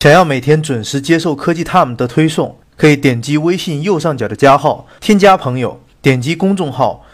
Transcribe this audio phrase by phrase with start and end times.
[0.00, 7.04] 想要每天准时接受科技 Time 的推送，可以点击微信右上角的加号，添加朋友，点击公众号，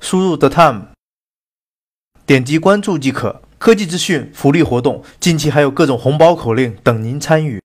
[0.00, 0.86] 输入 The Time，
[2.24, 3.42] 点击关注即可。
[3.58, 7.60] 科技资讯、福利活动，近期还有各种红包口令等您参与。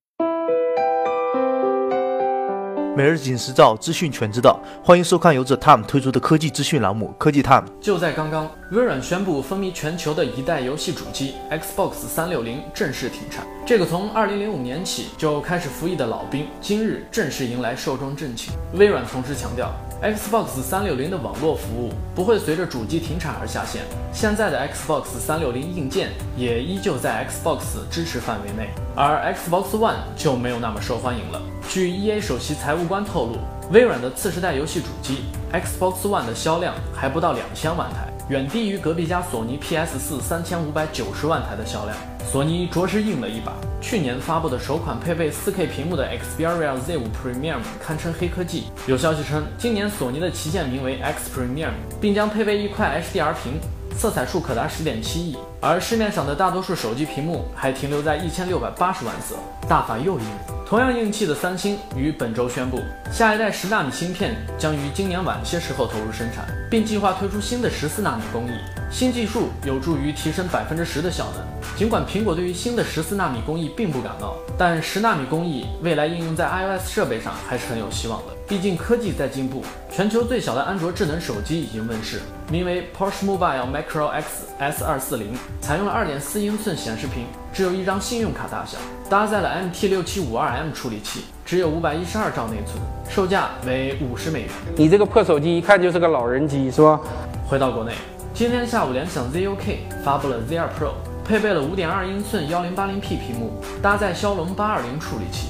[2.95, 4.57] 每日紧时照，资讯全知道。
[4.81, 7.61] 欢迎收看由 The Time 推出的科技资讯栏目《科技 Time》。
[7.81, 13.45] 就在刚刚，微软宣布风靡全球的一代游戏主机 Xbox 三六零正式停产。
[13.65, 18.53] 这个从二零零五年起就开始服役的老兵，今日正式迎来寿终正寝。
[18.75, 23.83] 微软同时强调，Xbox 三六零的网络服务不会随着主机停产而下线。
[24.13, 27.59] 现在的 Xbox 三六零硬件也依旧在 Xbox
[27.89, 31.41] 支持范围内，而 Xbox One 就没有那么受欢迎了。
[31.67, 33.37] 据 EA 首席财务官透露，
[33.71, 41.95] 微软的次时代游戏主机 Xbox One 的销量还不到两千万台，远低于隔壁家索尼 PS4 三千五百九十万台的销量。
[42.27, 48.63] 索尼着实硬了一把，去年发布的首款配备 4K 屏幕的 Xperia Z5 Premium 堪称黑科技。
[48.87, 53.59] 有消息称，今年索尼的旗舰名为 X Premium，并将配备一块 HDR 屏。
[53.95, 59.35] 色彩数可达十点七亿，而市面上的大多数手机屏幕还停留在一千六百八十万色，
[59.69, 60.25] 大法又硬。
[60.67, 68.51] 同样硬气的三星于本周宣布，下一代十纳米芯片将于今年晚些时候投入生产，并计划推出新的十四纳米工艺。
[68.89, 71.45] 新技术有助于提升百分之十的效能。
[71.77, 78.33] 尽管苹果对于新的十四纳米工艺并不感冒，但十纳米工艺未来应用在 iOS 设备上还是很有希望的。
[78.47, 85.25] 毕竟科技在进步，全球最小的安卓智能手机已经问世，名为 Porsche Mobile Micro X S240，
[85.61, 88.77] 采用了2.4英寸显示屏，只有一张信用卡大小，
[89.09, 94.49] 搭载了 MT 六七五二 MT6752M 处理器，只有512兆内存，售价为五十美元。
[94.75, 96.99] 你这个破手机一看就是个老人机，是吧？
[97.47, 97.93] 回到国内，
[98.33, 100.91] 今天下午联想 ZUK 发布了 Z2 Pro，
[101.25, 105.49] 配备了5.2英寸 1080P 屏幕，搭载骁龙820处理器。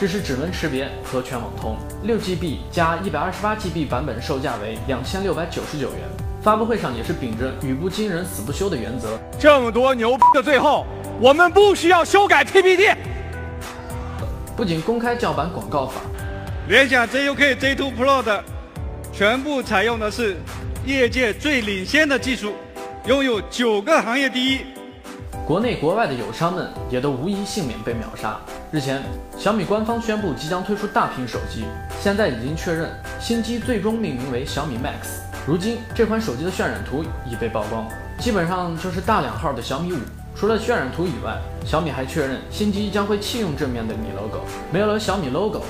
[0.00, 6.00] 支持指纹识别和全网通，六 GB 加一百二十八 GB 版本售价为两千六百九十九元。
[6.42, 10.84] 发布会上也是秉着语不惊人死不休的原则，这么多牛逼的最后，
[11.20, 12.88] 我们不需要修改 PPT。
[14.56, 16.00] 不仅公开叫板广告法，
[16.68, 18.44] 联想 ZUK Z2 Pro 的
[19.12, 20.36] 全部采用的是
[20.86, 22.54] 业界最领先的技术，
[23.06, 24.60] 拥有九个行业第一。
[25.44, 28.38] 国内国外的友商们也都无一幸免被秒杀。
[28.70, 29.02] 日前，
[29.36, 31.64] 小米官方宣布即将推出大屏手机，
[32.00, 32.88] 现在已经确认
[33.20, 35.18] 新机最终命名为小米 Max。
[35.48, 37.88] 如今，这款手机的渲染图已被曝光，
[38.20, 39.98] 基本上就是大两号的小米五。
[40.36, 44.40] 除了渲染图以外，小米还确认新机将会弃用正面的米 logo。
[44.72, 45.60] 没有了小米 logo，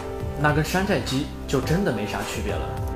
[0.41, 2.94] 那跟山寨机就真的没啥区别了。